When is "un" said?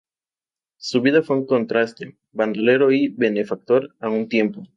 1.37-1.45, 4.09-4.27